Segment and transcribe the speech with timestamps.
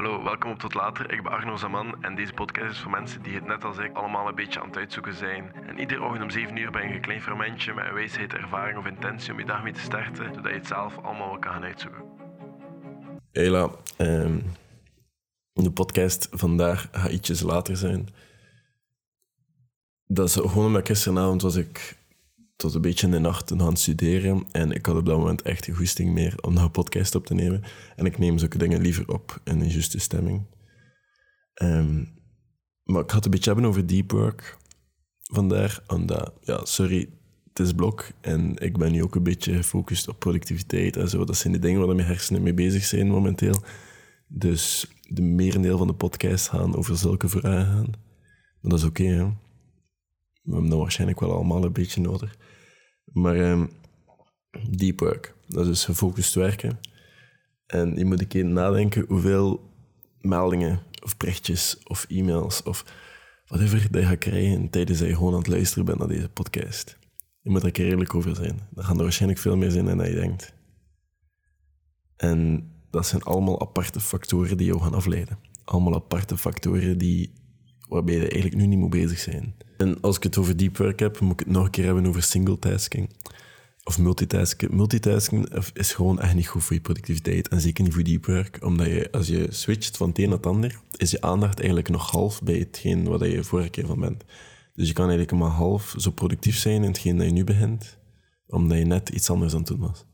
[0.00, 1.12] Hallo, welkom op Tot Later.
[1.12, 3.96] Ik ben Arno Zaman en deze podcast is voor mensen die het net als ik
[3.96, 5.52] allemaal een beetje aan het uitzoeken zijn.
[5.66, 8.78] En iedere ochtend om 7 uur ben je een klein fermentje met een wijsheid, ervaring
[8.78, 11.52] of intentie om je dag mee te starten, zodat je het zelf allemaal wel kan
[11.52, 12.02] gaan uitzoeken.
[13.32, 14.38] Hela, ehm,
[15.52, 18.08] de podcast vandaag gaat ietsjes later zijn.
[20.06, 21.96] Dat is gewoon omdat gisteravond was ik
[22.60, 24.46] tot een beetje in de nacht aan het studeren.
[24.50, 27.34] En ik had op dat moment echt geen goesting meer om een podcast op te
[27.34, 27.62] nemen.
[27.96, 30.46] En ik neem zulke dingen liever op in een juiste stemming.
[31.54, 32.04] Ehm,
[32.84, 34.58] maar ik had een beetje hebben over deep work
[35.22, 35.82] vandaag.
[35.86, 37.08] Omdat, ja, sorry,
[37.48, 38.10] het is blok.
[38.20, 41.24] En ik ben nu ook een beetje gefocust op productiviteit en zo.
[41.24, 43.62] Dat zijn de dingen waar mijn hersenen mee bezig zijn momenteel.
[44.28, 47.90] Dus de merendeel van de podcast gaan over zulke vragen.
[48.60, 49.24] Maar dat is oké, hè.
[50.42, 52.36] We hebben dat waarschijnlijk wel allemaal een beetje nodig.
[53.12, 53.70] Maar um,
[54.70, 56.78] deep work, dat is dus gefocust werken.
[57.66, 59.70] En je moet een keer nadenken hoeveel
[60.20, 62.84] meldingen of berichtjes of e-mails of
[63.46, 66.28] whatever dat je gaat krijgen tijdens dat je gewoon aan het luisteren bent naar deze
[66.28, 66.98] podcast.
[67.42, 68.60] Je moet er keer eerlijk over zijn.
[68.70, 70.54] Dan gaan er waarschijnlijk veel meer zijn dan je denkt.
[72.16, 75.38] En dat zijn allemaal aparte factoren die jou gaan afleiden.
[75.64, 77.32] Allemaal aparte factoren die,
[77.90, 79.54] waarbij je eigenlijk nu niet moet bezig zijn.
[79.76, 82.06] En als ik het over deep work heb, moet ik het nog een keer hebben
[82.06, 83.10] over single tasking.
[83.84, 84.72] Of multitasking.
[84.72, 87.48] Multitasking is gewoon echt niet goed voor je productiviteit.
[87.48, 88.58] En zeker niet voor deep work.
[88.64, 91.88] Omdat je, als je switcht van het een naar het ander, is je aandacht eigenlijk
[91.88, 94.24] nog half bij hetgeen wat je vorige keer van bent.
[94.74, 97.98] Dus je kan eigenlijk maar half zo productief zijn in hetgeen dat je nu begint,
[98.46, 100.04] omdat je net iets anders aan het doen was.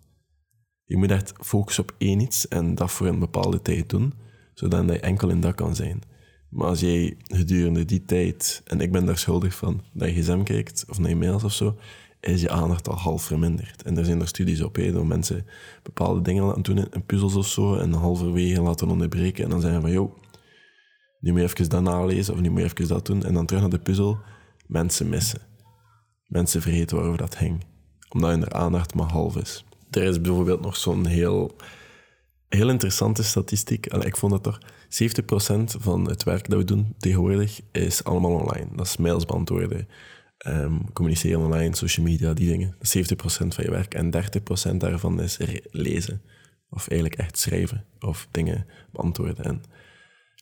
[0.84, 4.12] Je moet echt focussen op één iets en dat voor een bepaalde tijd doen,
[4.54, 6.02] zodat je enkel in dat kan zijn.
[6.56, 10.42] Maar als jij gedurende die tijd, en ik ben daar schuldig van, naar je gsm
[10.42, 11.76] kijkt of naar je mails of zo,
[12.20, 13.82] is je aandacht al half verminderd.
[13.82, 15.46] En er zijn er studies op, hè, dat mensen
[15.82, 19.80] bepaalde dingen laten doen in puzzels of zo, en halverwege laten onderbreken, en dan zeggen
[19.80, 20.16] van, joh,
[21.20, 23.46] nu moet je even dat nalezen, of nu moet je even dat doen, en dan
[23.46, 24.18] terug naar de puzzel,
[24.66, 25.40] mensen missen.
[26.26, 27.64] Mensen vergeten waarover dat ging,
[28.08, 29.64] omdat hun aandacht maar half is.
[29.90, 31.56] Er is bijvoorbeeld nog zo'n heel,
[32.56, 37.60] heel interessante statistiek, ik vond dat toch 70% van het werk dat we doen tegenwoordig
[37.72, 38.68] is allemaal online.
[38.76, 39.88] Dat is mails beantwoorden,
[40.46, 42.74] um, communiceren online, social media, die dingen.
[42.78, 43.94] Dat is 70% van je werk.
[43.94, 44.10] En
[44.74, 45.38] 30% daarvan is
[45.70, 46.22] lezen.
[46.70, 47.84] Of eigenlijk echt schrijven.
[48.00, 49.44] Of dingen beantwoorden.
[49.44, 49.62] En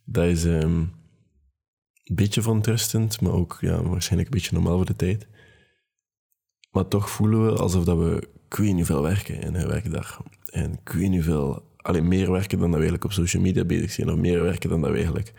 [0.04, 0.92] dat is um,
[2.04, 5.26] een beetje verontrustend, maar ook ja, waarschijnlijk een beetje normaal voor de tijd.
[6.70, 10.22] Maar toch voelen we alsof dat we ik weet niet veel werken in een werkdag.
[10.50, 11.10] En ik weet
[11.84, 14.70] alleen meer werken dan dat we eigenlijk op social media bezig zijn, of meer werken
[14.70, 15.32] dan dat we eigenlijk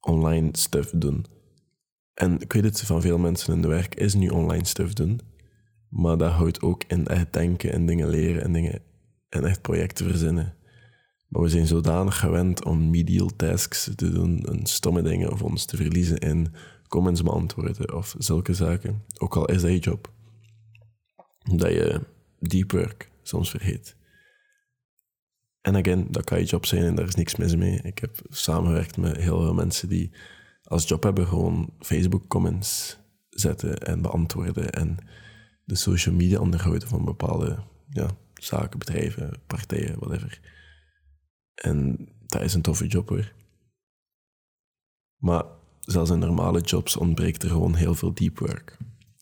[0.00, 1.26] online stuff doen.
[2.14, 5.20] En ik weet het, van veel mensen in de werk is nu online stuff doen,
[5.88, 8.82] maar dat houdt ook in echt denken en dingen leren en, dingen,
[9.28, 10.54] en echt projecten verzinnen.
[11.28, 15.64] Maar we zijn zodanig gewend om medial tasks te doen, en stomme dingen, of ons
[15.64, 16.54] te verliezen in
[16.88, 19.02] comments beantwoorden of zulke zaken.
[19.18, 20.12] Ook al is dat je job.
[21.54, 22.00] Dat je
[22.38, 23.98] deep work soms vergeet.
[25.60, 27.80] En again, dat kan je job zijn en daar is niks mis mee.
[27.82, 30.10] Ik heb samengewerkt met heel veel mensen die
[30.62, 32.98] als job hebben gewoon Facebook comments
[33.30, 34.98] zetten en beantwoorden en
[35.64, 40.40] de social media onderhouden van bepaalde ja, zaken, bedrijven, partijen, whatever.
[41.54, 43.32] En dat is een toffe job hoor.
[45.16, 45.44] Maar
[45.80, 48.76] zelfs in normale jobs ontbreekt er gewoon heel veel deep work.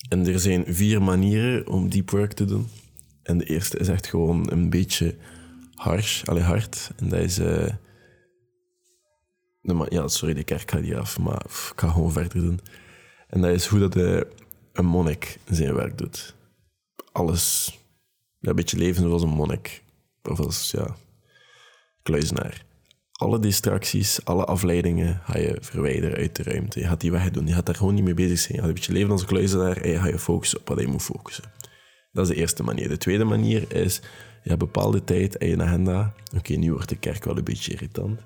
[0.08, 2.66] En er zijn vier manieren om deep work te doen.
[3.22, 5.16] En de eerste is echt gewoon een beetje
[5.78, 6.90] harsh, allee, hard.
[6.96, 7.38] En dat is...
[7.38, 7.68] Uh,
[9.88, 12.60] ja, sorry, de kerk gaat hier af, maar ik ga gewoon verder doen.
[13.28, 14.26] En dat is hoe dat de,
[14.72, 16.34] een monnik zijn werk doet.
[17.12, 17.76] Alles...
[18.40, 19.82] Ja, een beetje leven zoals een monnik.
[20.22, 20.96] Of als, ja,
[22.02, 22.64] kluizenaar.
[23.12, 26.80] Alle distracties, alle afleidingen ga je verwijderen uit de ruimte.
[26.80, 27.46] Je gaat die wegdoen.
[27.46, 28.52] Je gaat daar gewoon niet mee bezig zijn.
[28.52, 30.80] Je gaat een beetje leven als een kluizenaar en je gaat je focussen op wat
[30.80, 31.44] je moet focussen.
[32.12, 32.88] Dat is de eerste manier.
[32.88, 34.00] De tweede manier is
[34.48, 36.14] ja, bepaalde tijd je agenda.
[36.36, 38.20] Oké, nu wordt de kerk wel een beetje irritant.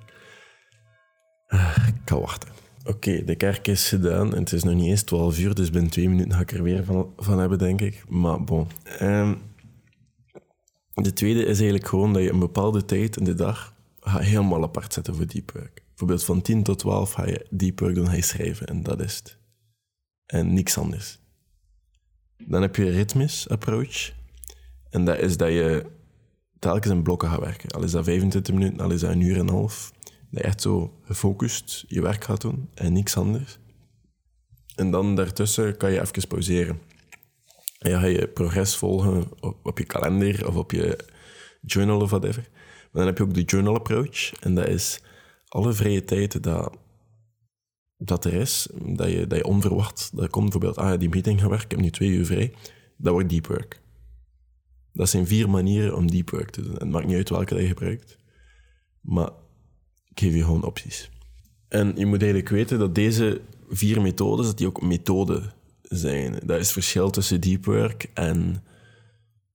[1.49, 2.49] Uh, ik kan wachten.
[2.85, 5.91] Oké, de kerk is gedaan en het is nog niet eens 12 uur, dus binnen
[5.91, 8.05] twee minuten ga ik er weer van, van hebben, denk ik.
[8.09, 8.67] Maar bon.
[9.01, 9.39] Um,
[10.95, 14.93] de tweede is eigenlijk gewoon dat je een bepaalde tijd in de dag helemaal apart
[14.93, 15.83] zetten voor deep work.
[15.89, 19.01] Bijvoorbeeld van 10 tot 12 ga je deep work doen, ga je schrijven en dat
[19.01, 19.39] is het.
[20.27, 21.19] En niks anders.
[22.37, 24.13] Dan heb je ritmisch approach.
[24.91, 25.87] En dat is dat je
[26.63, 27.71] telkens in blokken gaat werken.
[27.71, 29.93] Al is dat 25 minuten, al is dat een uur en een half.
[30.01, 33.59] Dat je echt zo gefocust je werk gaat doen en niks anders.
[34.75, 36.81] En dan daartussen kan je even pauzeren.
[37.79, 40.99] En je ga je progress volgen op, op je kalender of op je
[41.61, 42.49] journal of whatever.
[42.53, 44.33] Maar dan heb je ook de journal approach.
[44.33, 45.01] En dat is
[45.49, 46.77] alle vrije tijd dat,
[47.97, 51.49] dat er is, dat je, dat je onverwacht, dat komt bijvoorbeeld, ah, die meeting gaan
[51.49, 52.55] werken, ik heb nu twee uur vrij,
[52.97, 53.81] dat wordt deep work.
[54.93, 56.75] Dat zijn vier manieren om deep work te doen.
[56.75, 58.19] het maakt niet uit welke je gebruikt,
[59.01, 59.31] maar
[60.09, 61.11] ik geef je gewoon opties.
[61.69, 65.53] En je moet eigenlijk weten dat deze vier methodes, dat die ook methoden
[65.83, 66.33] zijn.
[66.33, 68.65] Dat is het verschil tussen deep work en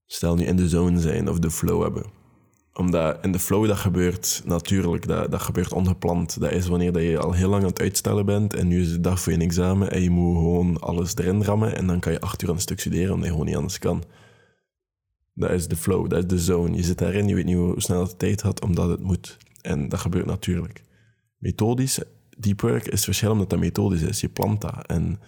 [0.06, 2.04] stel nu in de zone zijn of de flow hebben.
[2.72, 6.40] Omdat in de flow dat gebeurt natuurlijk, dat, dat gebeurt ongepland.
[6.40, 8.90] Dat is wanneer dat je al heel lang aan het uitstellen bent en nu is
[8.90, 12.12] de dag voor je examen en je moet gewoon alles erin rammen en dan kan
[12.12, 14.04] je acht uur aan een stuk studeren omdat je gewoon niet anders kan.
[15.38, 16.76] Dat is de flow, dat is de zone.
[16.76, 19.36] Je zit daarin, je weet niet hoe snel het tijd had omdat het moet.
[19.60, 20.82] En dat gebeurt natuurlijk.
[21.36, 22.00] Methodisch,
[22.38, 24.20] deep work is verschil omdat dat methodisch is.
[24.20, 25.20] Je plant dat en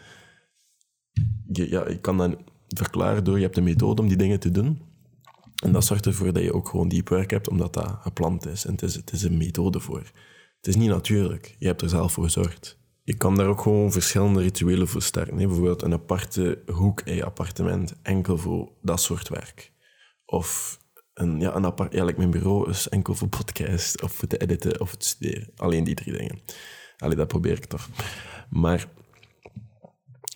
[1.52, 2.36] je, ja, je kan dat
[2.68, 4.82] verklaren door je hebt een methode om die dingen te doen.
[5.62, 8.64] En dat zorgt ervoor dat je ook gewoon deep work hebt, omdat dat gepland is.
[8.64, 10.10] En het is, het is een methode voor.
[10.56, 11.56] Het is niet natuurlijk.
[11.58, 12.78] Je hebt er zelf voor gezorgd.
[13.02, 15.36] Je kan daar ook gewoon verschillende rituelen voor starten.
[15.36, 19.72] Bijvoorbeeld een aparte hoek in je appartement, enkel voor dat soort werk.
[20.30, 20.78] Of
[21.14, 24.80] een, ja, een apart, ja, mijn bureau is enkel voor podcast, of voor te editen,
[24.80, 25.50] of het studeren.
[25.56, 26.40] Alleen die drie dingen.
[26.98, 27.88] Allee, dat probeer ik toch.
[28.50, 28.86] Maar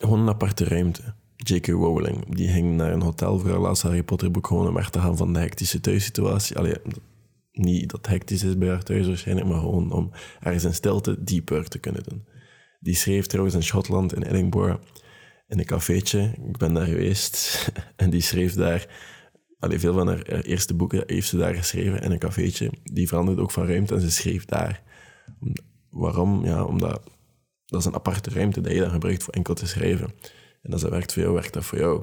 [0.01, 1.15] gewoon een aparte ruimte.
[1.37, 1.67] J.K.
[1.67, 4.91] Rowling, die ging naar een hotel voor haar laatste Harry Potter boek gewoon om weg
[4.91, 6.57] te gaan van de hectische thuissituatie.
[6.57, 6.77] Allee,
[7.53, 10.11] niet dat hectisch is bij haar thuis waarschijnlijk, maar gewoon om
[10.41, 12.25] ergens in stilte deep work te kunnen doen.
[12.81, 14.83] Die schreef trouwens in Schotland, in Edinburgh,
[15.47, 16.35] in een cafeetje.
[16.49, 19.13] Ik ben daar geweest en die schreef daar...
[19.65, 22.71] Allee, veel van haar eerste boeken heeft ze daar geschreven in een cafeetje.
[22.83, 24.83] Die veranderde ook van ruimte en ze schreef daar.
[25.91, 26.45] Waarom?
[26.45, 27.03] Ja, omdat
[27.67, 30.13] dat is een aparte ruimte die je dan gebruikt voor enkel te schrijven.
[30.63, 32.03] En als dat werkt voor jou, werkt dat voor jou.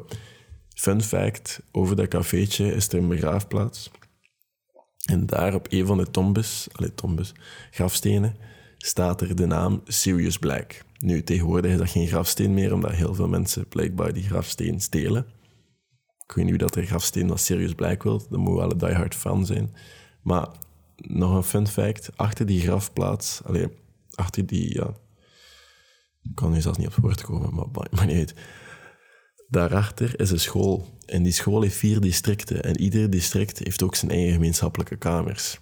[0.76, 3.92] Fun fact, over dat cafeetje is er een begraafplaats.
[5.06, 7.34] En daar op een van de tombes, allee, tombes,
[7.72, 8.36] grafstenen,
[8.78, 10.84] staat er de naam Sirius Black.
[11.00, 15.26] Nu, tegenwoordig is dat geen grafsteen meer, omdat heel veel mensen blijkbaar die grafsteen stelen.
[16.32, 18.78] Ik weet niet wie dat er grafsteen van Sirius Black wil, dat moet wel een
[18.78, 19.76] diehard fan zijn.
[20.22, 20.48] Maar
[20.96, 23.68] nog een fun fact, achter die grafplaats, allee,
[24.16, 24.94] achter die, ja,
[26.24, 28.34] ik kan nu zelfs niet op het woord komen, maar, maar niet uit.
[29.48, 30.88] Daarachter is een school.
[31.06, 32.64] En die school heeft vier districten.
[32.64, 35.60] En ieder district heeft ook zijn eigen gemeenschappelijke kamers.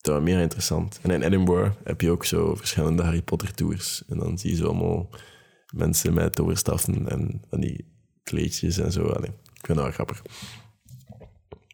[0.00, 0.98] Dat is meer interessant.
[1.02, 4.02] En in Edinburgh heb je ook zo verschillende Harry Potter tours.
[4.08, 5.08] En dan zie je zo allemaal
[5.74, 7.84] mensen met toverstaffen en van die
[8.22, 9.06] kleedjes en zo.
[9.06, 10.22] Allee, ik vind dat wel grappig.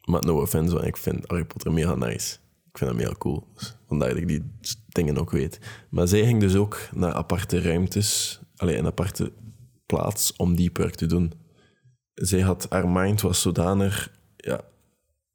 [0.04, 2.36] Maar no offense, want ik vind Harry Potter mega nice.
[2.72, 3.46] Ik vind dat heel cool.
[3.54, 4.42] Dus vandaar dat ik die
[4.88, 5.58] dingen ook weet.
[5.90, 9.32] Maar zij ging dus ook naar aparte ruimtes, alleen een aparte
[9.86, 11.32] plaats om die work te doen.
[12.14, 14.60] Zij had, haar mind was zodanig ja,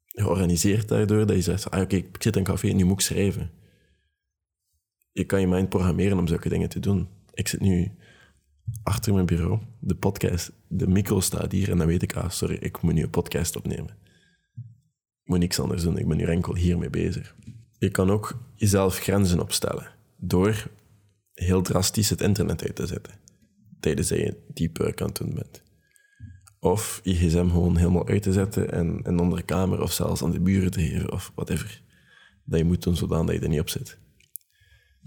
[0.06, 3.00] georganiseerd daardoor dat je zegt, ah, oké, ik zit in een café en nu moet
[3.00, 3.50] ik schrijven.
[5.12, 7.08] Je kan je mind programmeren om zulke dingen te doen.
[7.32, 7.92] Ik zit nu
[8.82, 12.56] achter mijn bureau, de podcast, de micro staat hier en dan weet ik, ah, sorry,
[12.60, 14.06] ik moet nu een podcast opnemen
[15.28, 15.98] moet niks anders doen.
[15.98, 17.34] Ik ben nu enkel hiermee bezig.
[17.78, 20.70] Je kan ook jezelf grenzen opstellen door
[21.34, 23.12] heel drastisch het internet uit te zetten
[23.80, 24.36] tijdens dat je
[25.00, 25.62] aan het doen bent.
[26.60, 30.30] Of je gsm gewoon helemaal uit te zetten en een andere kamer of zelfs aan
[30.30, 31.82] de buren te geven of whatever.
[32.44, 33.98] Dat je moet doen zodat je er niet op zit.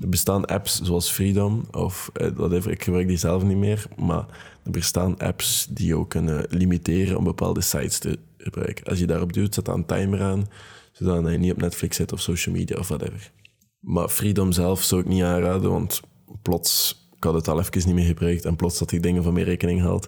[0.01, 4.25] Er bestaan apps zoals Freedom of eh, whatever, ik gebruik die zelf niet meer, maar
[4.63, 8.85] er bestaan apps die jou kunnen limiteren om bepaalde sites te gebruiken.
[8.85, 10.47] Als je daarop doet, zet dan een timer aan,
[10.91, 13.31] zodat je niet op Netflix zit of social media of whatever.
[13.79, 15.99] Maar Freedom zelf zou ik niet aanraden, want
[16.41, 19.33] plots, ik had het al even niet meer gebruikt en plots had ik dingen van
[19.33, 20.07] mijn rekening gehaald.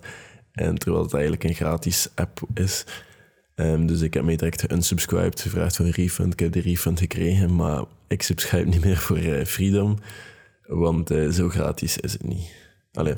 [0.52, 2.86] En terwijl het eigenlijk een gratis app is.
[3.56, 6.34] Um, dus ik heb mij direct unsubscribed, gevraagd voor een refund.
[6.34, 9.98] Ik heb de refund gekregen, maar ik subscribe niet meer voor uh, Freedom,
[10.68, 12.56] want uh, zo gratis is het niet.
[12.92, 13.14] Allee,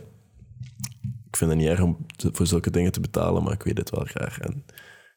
[1.28, 3.90] ik vind het niet erg om voor zulke dingen te betalen, maar ik weet het
[3.90, 4.40] wel graag.
[4.40, 4.64] En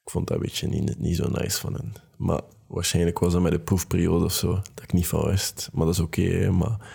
[0.04, 1.92] ik vond dat een beetje niet, niet zo nice van hen.
[2.16, 5.68] Maar waarschijnlijk was dat met de proefperiode of zo, dat ik niet van wist.
[5.72, 6.90] Maar dat is oké, maar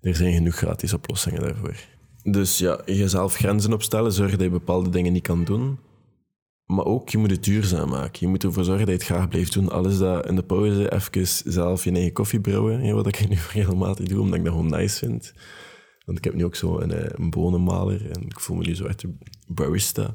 [0.00, 1.76] er zijn genoeg gratis oplossingen daarvoor.
[2.22, 5.78] Dus ja, jezelf grenzen opstellen, zorgen dat je bepaalde dingen niet kan doen.
[6.72, 8.18] Maar ook, je moet het duurzaam maken.
[8.20, 9.70] Je moet ervoor zorgen dat je het graag blijft doen.
[9.70, 14.06] Alles dat in de pauze even zelf je eigen koffie brouwen, wat ik nu regelmatig
[14.06, 15.34] doe, omdat ik dat gewoon nice vind.
[16.04, 18.74] Want ik heb nu ook zo een, eh, een bonenmaler en ik voel me nu
[18.74, 20.14] zo echt een barista.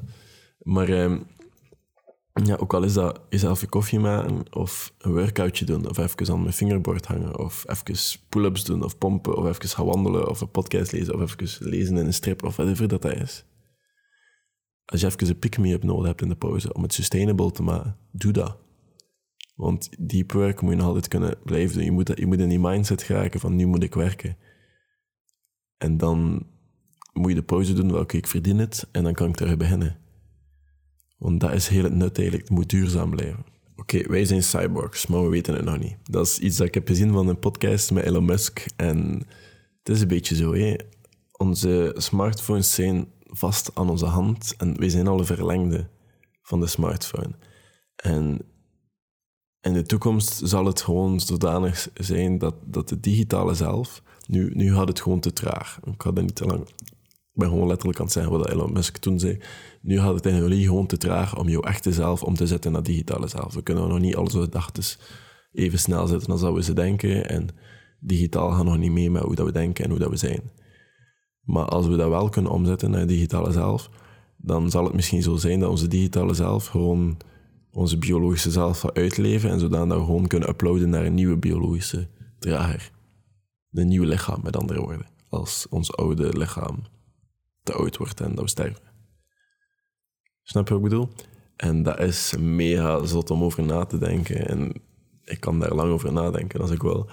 [0.62, 1.18] Maar ehm,
[2.44, 6.32] ja, ook al is dat jezelf je koffie maken of een workoutje doen of even
[6.32, 10.40] aan mijn fingerboard hangen of even pull-ups doen of pompen of even gaan wandelen of
[10.40, 13.44] een podcast lezen of even lezen in een strip of whatever dat, dat is.
[14.88, 17.96] Als je even een pick-me-up nodig hebt in de pauze om het sustainable te maken,
[18.10, 18.56] doe dat.
[19.54, 21.84] Want deep work moet je nog altijd kunnen blijven doen.
[21.84, 24.36] Je moet, je moet in die mindset geraken van nu moet ik werken.
[25.78, 26.46] En dan
[27.12, 29.96] moet je de pauze doen, oké, ik verdien het en dan kan ik terug beginnen.
[31.18, 33.44] Want dat is heel het nut eigenlijk, het moet duurzaam blijven.
[33.76, 35.96] Oké, wij zijn cyborgs, maar we weten het nog niet.
[36.02, 38.66] Dat is iets dat ik heb gezien van een podcast met Elon Musk.
[38.76, 39.26] En
[39.82, 40.74] het is een beetje zo, hè.
[41.32, 45.88] Onze smartphones zijn vast aan onze hand en wij zijn alle verlengde
[46.42, 47.34] van de smartphone.
[47.96, 48.40] En
[49.60, 54.02] in de toekomst zal het gewoon zodanig zijn dat, dat de digitale zelf...
[54.26, 55.78] Nu, nu gaat het gewoon te traag.
[55.84, 56.68] Ik ga dat niet te lang...
[57.32, 59.38] Ik ben gewoon letterlijk aan het zeggen wat Elon Musk toen zei.
[59.82, 62.82] Nu gaat het technologie gewoon te traag om jouw echte zelf om te zetten naar
[62.82, 63.54] digitale zelf.
[63.54, 64.82] We kunnen nog niet al onze gedachten
[65.52, 67.28] even snel zetten als dat we ze denken.
[67.28, 67.48] En
[68.00, 70.42] digitaal gaan nog niet mee met hoe dat we denken en hoe dat we zijn.
[71.48, 73.90] Maar als we dat wel kunnen omzetten naar digitale zelf,
[74.36, 77.16] dan zal het misschien zo zijn dat onze digitale zelf gewoon
[77.72, 82.08] onze biologische zelf gaat uitleven en zodat we gewoon kunnen uploaden naar een nieuwe biologische
[82.38, 82.90] drager.
[83.72, 85.06] Een nieuw lichaam, met andere woorden.
[85.28, 86.82] Als ons oude lichaam
[87.62, 88.82] te oud wordt en dat we sterven.
[90.42, 91.08] Snap je wat ik bedoel?
[91.56, 94.48] En dat is mega zot om over na te denken.
[94.48, 94.72] En
[95.24, 97.10] ik kan daar lang over nadenken als ik wil.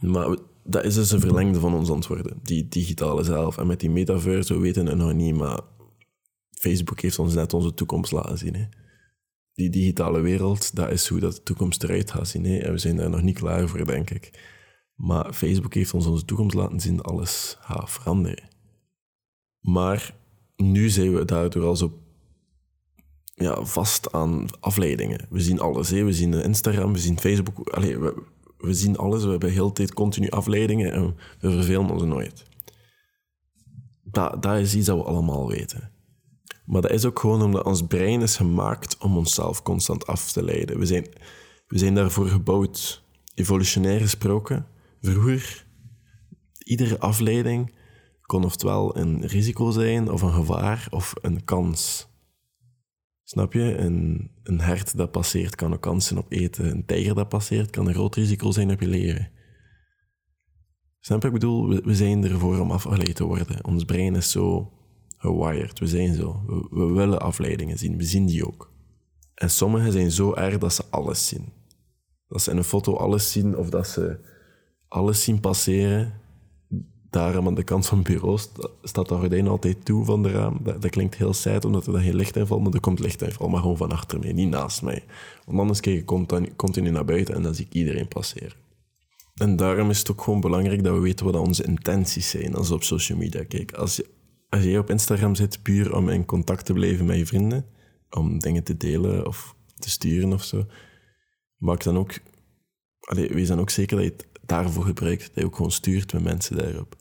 [0.00, 3.58] Maar dat is dus een verlengde van ons antwoorden, die digitale zelf.
[3.58, 5.60] En met die metaverse, we weten het nog niet, maar
[6.50, 8.54] Facebook heeft ons net onze toekomst laten zien.
[8.54, 8.64] Hè.
[9.52, 12.44] Die digitale wereld, dat is hoe dat de toekomst eruit gaat zien.
[12.44, 12.56] Hè.
[12.58, 14.54] En we zijn daar nog niet klaar voor, denk ik.
[14.94, 18.48] Maar Facebook heeft ons onze toekomst laten zien, alles gaat veranderen.
[19.60, 20.14] Maar
[20.56, 22.00] nu zijn we daardoor al zo
[23.34, 25.26] ja, vast aan afleidingen.
[25.30, 25.90] We zien alles.
[25.90, 26.04] Hè.
[26.04, 27.68] We zien Instagram, we zien Facebook.
[27.68, 28.22] Allee, we,
[28.58, 29.24] we zien alles.
[29.24, 32.44] We hebben heel de tijd continu afleidingen en we vervelen ons nooit.
[34.02, 35.90] Dat, dat is iets dat we allemaal weten.
[36.64, 40.42] Maar dat is ook gewoon omdat ons brein is gemaakt om onszelf constant af te
[40.42, 40.78] leiden.
[40.78, 41.06] We zijn,
[41.66, 43.02] we zijn daarvoor gebouwd,
[43.34, 44.66] evolutionair gesproken.
[45.00, 45.66] Vroeger,
[46.58, 47.74] iedere afleiding
[48.22, 52.08] kon oftewel een risico zijn, of een gevaar, of een kans.
[53.28, 53.76] Snap je?
[53.76, 56.70] Een, een hert dat passeert kan een kans zijn op eten.
[56.70, 59.30] Een tijger dat passeert kan een groot risico zijn op je leven.
[61.00, 61.26] Snap je?
[61.26, 63.64] Ik bedoel, we, we zijn ervoor om afgeleid te worden.
[63.64, 64.72] Ons brein is zo
[65.16, 65.78] gewired.
[65.78, 66.42] We zijn zo.
[66.46, 67.96] We, we willen afleidingen zien.
[67.96, 68.72] We zien die ook.
[69.34, 71.52] En sommigen zijn zo erg dat ze alles zien.
[72.28, 74.18] Dat ze in een foto alles zien of dat ze
[74.88, 76.20] alles zien passeren
[77.10, 78.38] daarom aan de kant van het bureau
[78.82, 80.60] staat dat gordijn altijd toe van de raam.
[80.62, 83.22] Dat, klinkt heel saai, omdat er dan geen licht in valt, maar er komt licht
[83.22, 85.04] in valt, maar gewoon van achter mij, niet naast mij.
[85.44, 88.64] Want anders kijk ik continu naar buiten en dan zie ik iedereen passeren.
[89.34, 92.68] En daarom is het ook gewoon belangrijk dat we weten wat onze intenties zijn als
[92.68, 93.78] we op social media kijken.
[93.78, 94.06] Als je,
[94.48, 97.66] als je op Instagram zit puur om in contact te blijven met je vrienden,
[98.10, 100.66] om dingen te delen of te sturen of zo,
[101.56, 102.12] maak dan ook...
[103.00, 106.12] Allee, wees dan ook zeker dat je het daarvoor gebruikt, dat je ook gewoon stuurt
[106.12, 106.96] met mensen daarop.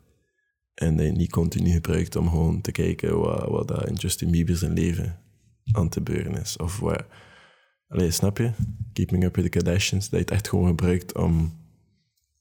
[0.73, 4.31] En dat je niet continu gebruikt om gewoon te kijken wat, wat dat in Justin
[4.31, 5.19] Bieber zijn leven
[5.71, 6.57] aan te beuren is.
[6.57, 7.05] Of wat...
[7.87, 8.51] Allee, snap je?
[8.93, 10.09] Keeping Up with the Kardashians.
[10.09, 11.57] Dat je het echt gewoon gebruikt om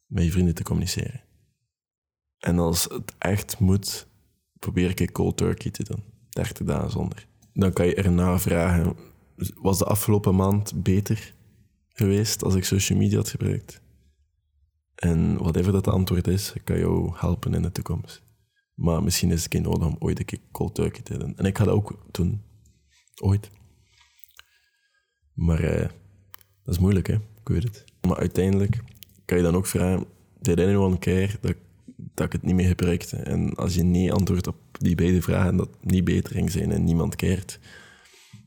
[0.07, 1.21] met je vrienden te communiceren.
[2.39, 4.07] En als het echt moet,
[4.59, 6.03] probeer ik cold turkey te doen.
[6.29, 7.27] 30 dagen zonder.
[7.53, 8.97] Dan kan je erna vragen,
[9.55, 11.35] was de afgelopen maand beter
[11.89, 13.83] geweest als ik social media had gebruikt?
[14.95, 18.23] En whatever dat antwoord is, kan jou helpen in de toekomst.
[18.75, 21.37] Maar misschien is het geen nodig om ooit een keer cold turkey te doen.
[21.37, 22.43] En ik ga dat ook doen.
[23.23, 23.51] Ooit.
[25.33, 25.89] Maar uh,
[26.65, 27.15] dat is moeilijk, hè?
[27.15, 27.85] Ik weet het.
[28.01, 28.83] Maar uiteindelijk
[29.25, 30.07] kan je dan ook vragen:
[30.41, 31.57] Did anyone care dat,
[31.97, 33.17] dat ik het niet meer gebruikte?
[33.17, 36.85] En als je nee antwoordt op die beide vragen, dat niet beter ging zijn en
[36.85, 37.59] niemand keert,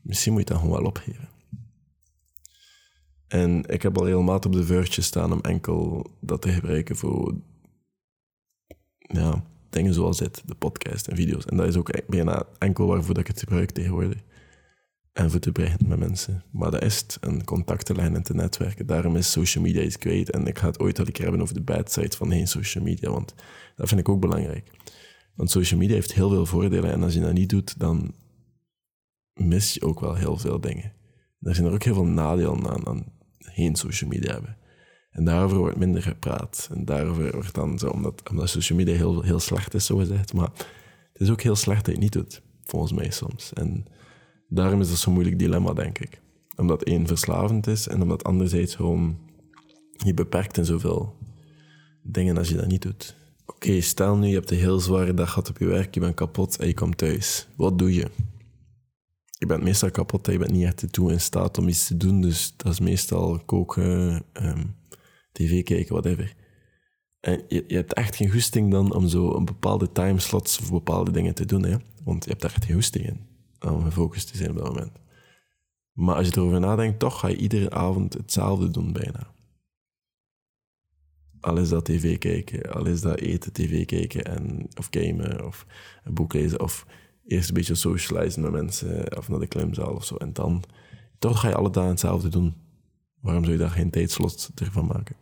[0.02, 1.28] misschien moet je dat gewoon wel opgeven.
[3.28, 6.96] En ik heb al heel maat op de vuurtje staan om enkel dat te gebruiken
[6.96, 7.34] voor
[8.98, 11.44] ja, dingen zoals dit, de podcast en video's.
[11.44, 14.22] En dat is ook bijna enkel waarvoor dat ik het gebruik tegenwoordig.
[15.12, 16.44] En voor te bereiken met mensen.
[16.50, 18.86] Maar dat is het, een contactenlijn en te netwerken.
[18.86, 20.28] Daarom is social media is great.
[20.28, 22.48] En ik ga het ooit al een keer hebben over de bad side van geen
[22.48, 23.34] social media, want
[23.76, 24.70] dat vind ik ook belangrijk.
[25.34, 28.14] Want social media heeft heel veel voordelen en als je dat niet doet, dan
[29.32, 30.92] mis je ook wel heel veel dingen.
[31.40, 33.17] Er zijn er ook heel veel nadelen aan, aan
[33.52, 34.56] geen social media hebben.
[35.10, 36.68] En daarover wordt minder gepraat.
[36.72, 40.32] En daarover wordt dan zo, omdat, omdat social media heel, heel slecht is, zo gezegd.
[40.32, 40.50] Maar
[41.12, 43.52] het is ook heel slecht dat je het niet doet, volgens mij soms.
[43.52, 43.84] En
[44.48, 46.20] daarom is dat zo'n moeilijk dilemma, denk ik.
[46.56, 49.18] Omdat één verslavend is en omdat anderzijds gewoon
[49.92, 51.16] je beperkt in zoveel
[52.02, 53.16] dingen als je dat niet doet.
[53.46, 56.14] Oké, stel nu je hebt een heel zware dag gehad op je werk, je bent
[56.14, 57.48] kapot en je komt thuis.
[57.56, 58.10] Wat doe je?
[59.38, 62.20] Je bent meestal kapot, je bent niet echt toe in staat om iets te doen.
[62.20, 64.64] Dus dat is meestal koken, ehm,
[65.32, 66.34] tv kijken, whatever.
[67.20, 71.34] En je, hebt echt geen goesting dan om zo een bepaalde timeslots voor bepaalde dingen
[71.34, 71.64] te doen.
[71.64, 71.76] Hè?
[72.04, 73.26] Want je hebt daar echt geen goesting in
[73.60, 74.92] om gefocust te zijn op dat moment.
[75.92, 79.34] Maar als je erover nadenkt, toch ga je iedere avond hetzelfde doen bijna.
[81.40, 85.66] Al is dat tv kijken, al is dat eten, tv kijken en, of gamen of
[86.04, 86.86] een boek lezen of
[87.28, 90.16] eerst een beetje socializen met mensen of naar de klimzaal of zo.
[90.16, 90.62] En dan
[91.18, 92.54] toch ga je alle dagen hetzelfde doen.
[93.20, 95.16] Waarom zou je daar geen tijdslot ervan maken?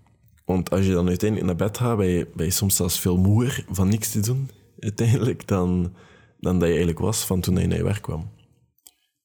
[0.44, 3.88] Want als je dan uiteindelijk naar bed gaat, ben je, soms zelfs veel moer van
[3.88, 5.94] niks te doen, uiteindelijk, dan,
[6.40, 8.30] dan dat je eigenlijk was van toen je naar je werk kwam.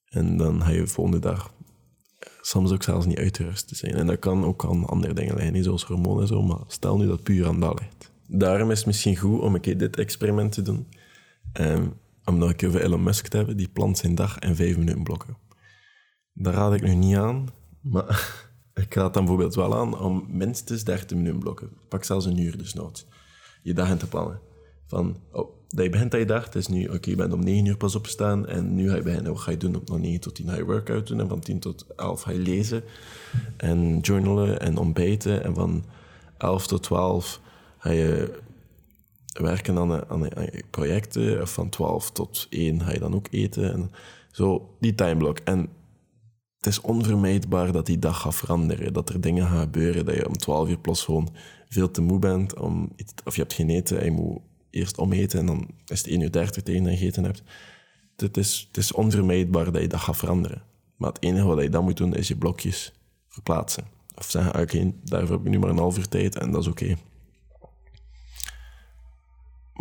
[0.05, 1.53] En dan ga je de volgende dag
[2.41, 3.93] soms ook zelfs niet uitgerust te zijn.
[3.93, 6.97] En dat kan ook aan andere dingen liggen, niet zoals hormonen en zo, maar stel
[6.97, 8.11] nu dat puur aan dat ligt.
[8.27, 10.87] Daarom is het misschien goed om een keer dit experiment te doen.
[11.59, 11.93] Um,
[12.31, 15.37] om een keer Elon Musk te hebben, die plant zijn dag in vijf minuten blokken.
[16.33, 17.47] Daar raad ik nu niet aan,
[17.81, 18.47] maar
[18.83, 21.69] ik raad dan bijvoorbeeld wel aan om minstens 30 minuten blokken.
[21.89, 23.07] Pak zelfs een uur nood.
[23.63, 24.39] Je dag in te plannen.
[24.87, 27.65] Van, oh, je begint aan je dag, het is nu, oké, je bent om 9
[27.65, 29.31] uur pas opstaan en nu ga je beginnen.
[29.31, 29.81] Wat ga je doen?
[29.85, 32.39] Van 9 tot 10 ga je workout doen en van 10 tot 11 ga je
[32.39, 32.83] lezen
[33.57, 35.83] en journalen en ontbijten en van
[36.37, 37.41] 11 tot 12
[37.77, 38.39] ga je
[39.31, 40.29] werken aan,
[40.69, 41.47] projecten.
[41.47, 43.73] Van 12 tot 1 ga je dan ook eten.
[43.73, 43.91] En
[44.31, 45.37] zo, die timeblok.
[45.37, 45.59] En
[46.57, 48.93] het is onvermijdbaar dat die dag gaat veranderen.
[48.93, 50.05] Dat er dingen gaan gebeuren.
[50.05, 51.29] Dat je om 12 uur plots gewoon
[51.69, 52.59] veel te moe bent.
[52.59, 52.91] Om
[53.25, 55.39] of je hebt geen eten en je moet eerst ometen.
[55.39, 57.43] En dan is het 1 uur 30 tegen dat je gegeten hebt.
[58.15, 60.63] Het is, het is onvermijdbaar dat je dat gaat veranderen.
[60.97, 62.93] Maar het enige wat je dan moet doen, is je blokjes
[63.27, 63.83] verplaatsen.
[64.15, 66.61] Of zeggen, ah, oké, daarvoor heb ik nu maar een half uur tijd en dat
[66.61, 66.95] is oké.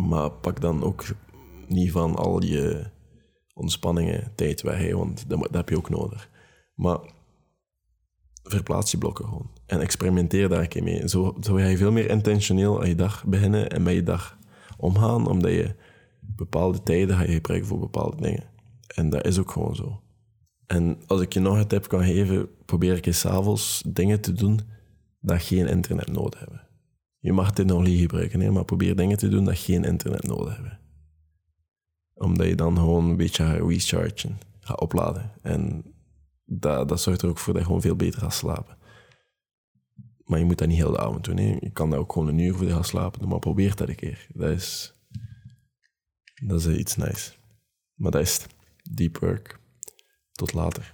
[0.07, 1.03] Maar pak dan ook
[1.67, 2.85] niet van al je
[3.53, 6.29] ontspanningen tijd weg, want dat, heb je ook nodig.
[6.75, 6.99] Maar
[8.43, 9.49] verplaats je blokken gewoon.
[9.65, 11.09] En experimenteer daar een keer mee.
[11.09, 14.37] Zo, zo ga je veel meer intentioneel aan je dag beginnen en met je dag
[14.77, 15.75] omgaan, omdat je
[16.19, 18.43] bepaalde tijden ga je gebruiken voor bepaalde dingen.
[18.87, 20.01] En dat is ook gewoon zo.
[20.65, 24.33] En als ik je nog een tip kan geven, probeer ik eens s'avonds dingen te
[24.33, 24.59] doen
[25.19, 26.67] dat geen internet nodig hebben.
[27.21, 30.79] Je mag technologie gebruiken, hè, maar probeer dingen te doen dat geen internet nodig hebben.
[32.13, 35.31] Omdat je dan gewoon een beetje gaat rechargen, gaat opladen.
[35.41, 35.83] En
[36.45, 38.77] dat, dat zorgt er ook voor dat je gewoon veel beter gaat slapen.
[40.23, 41.37] Maar je moet dat niet heel de avond doen.
[41.37, 41.57] Hè.
[41.59, 44.27] Je kan daar ook gewoon een uur voor gaan slapen, maar probeer dat een keer.
[44.33, 44.95] Dat is,
[46.43, 47.31] dat is iets nice.
[47.93, 48.45] Maar dat is
[48.91, 49.59] deep work.
[50.31, 50.93] Tot later.